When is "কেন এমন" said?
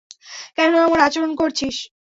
0.57-0.99